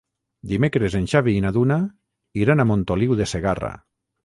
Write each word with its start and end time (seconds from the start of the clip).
Dimecres 0.51 0.95
en 0.99 1.05
Xavi 1.11 1.35
i 1.41 1.43
na 1.47 1.51
Duna 1.59 1.77
iran 2.45 2.65
a 2.65 2.67
Montoliu 2.73 3.17
de 3.23 3.31
Segarra. 3.37 3.75